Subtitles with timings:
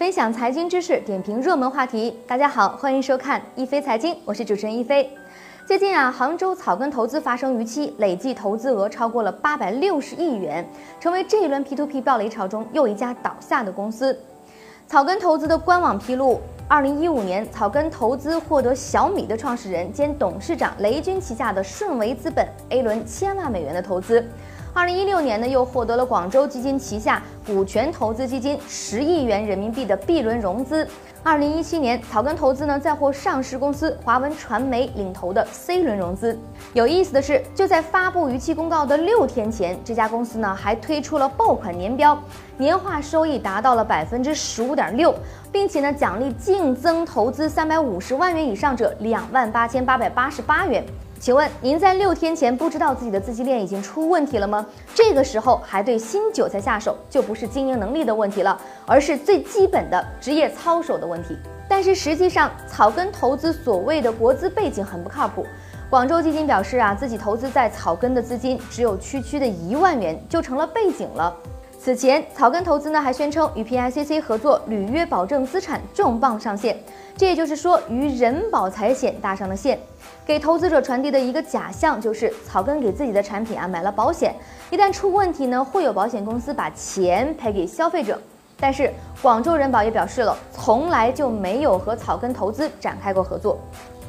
[0.00, 2.16] 分享财经知识，点评热门话题。
[2.26, 5.14] 大家好，欢迎收看一飞财经，我是主持人一飞。
[5.66, 10.66] 最近啊，杭州草根投资发生逾期，累计投资额超过了八百六十亿元，
[10.98, 14.18] 成为这一轮 P2P 暴雷潮中又一家倒下的公司。
[14.88, 24.26] 草根投资的官网披露，二零一五年草根投资获得小米的创始人兼董事长雷军旗下的顺为资本 A 轮千万美元的投资。
[24.72, 30.86] 二零一六年呢，又获得了广州基金旗下股权投资基金十亿元人民币的 B 轮融资。
[31.22, 36.38] 二零一七年，草根投资呢再获上市公司华文传媒领投的 C 轮融资。
[36.72, 42.16] 有意思的是，就在发布逾期公告的六天前，这家公司呢还推出了爆款年标，
[42.56, 45.12] 年化收益达到了百分之十五点六，
[45.50, 50.84] 并且呢奖励净增投资三百五十万元以上者两万八千八百八十八元。
[51.20, 54.64] 请问您在六天前不知道自己的资金链已经出问题了吗？
[54.94, 61.36] 这个时候还对新韭菜下手，就不是经营能力的问题了，而是最基本的职业操守的问题。
[61.68, 65.44] 但是实际上，草根投资所谓的国资背景很不靠谱。
[65.90, 71.36] 广州基金表示啊，自己投资在草根的资金只有区区的一万元，就成了背景了。
[71.82, 76.78] 此前，草根投资呢还宣称与 PICC 合作履约保证资产重磅上线，
[77.16, 79.78] 这也就是说与人保财险搭上了线，
[80.26, 84.34] 给投资者传递的一个假象就是草根给自己的产品啊买了保险，
[84.70, 88.20] 一旦出问题呢会有保险公司把钱赔给消费者。
[88.58, 93.58] 但是广州人保也表示了，从来就没有和草根投资展开过合作。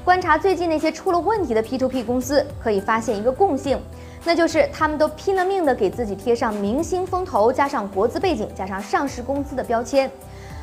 [0.03, 3.79] 观察最近那些出了问题的 P2P 公司，可以发现一个共性。
[4.23, 10.09] 那就是他们都拼了命的给自己贴上明星风投，加上国资背景，加上上市公司的标签。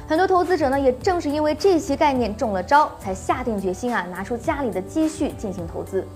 [0.06, 6.06] 很多投资者呢，也正是因为这些概念中了招，才下定决心啊，拿出家里的积蓄进行投资。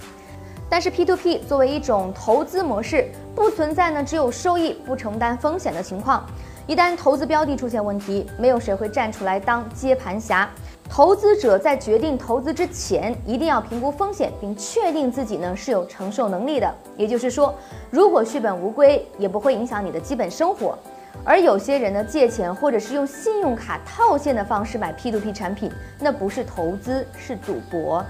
[0.68, 6.24] 但是 P2P 作为一种投资模式，不存在呢只有收益不承担风险的情况。
[6.68, 10.48] 一旦投资标的出现问题，没有谁会站出来当接盘侠。
[10.88, 16.72] 投资者在决定投资之前，一定要评估风险，并确定自己呢是有承受能力的。
[16.96, 17.52] 也就是说，
[17.90, 20.78] 如果血本无归，也不会影响你的基本生活。
[21.24, 28.04] 而有些人呢，借钱或者是用信用卡套现的方式买 P2P 产品，那不是投资，是赌博。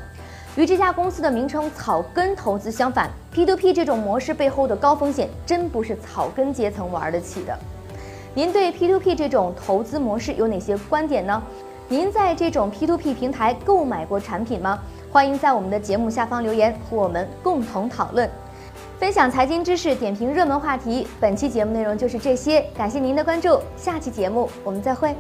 [0.57, 7.59] 与这家公司的名称草根投资相反，P2P 这种模式背后的高风险，真不是草根阶层玩得起的。
[8.34, 11.43] 您对 P2P 这种投资模式有哪些观点呢？
[11.88, 14.78] 您在这种 P2P 平台购买过产品吗？
[15.10, 18.28] 欢迎在我们的节目下方留言，和我们共同讨论，
[18.98, 21.06] 分享财经知识，点评热门话题。
[21.20, 25.14] 本期节目内容就是这些，感谢您的关注，下期节目我们再会。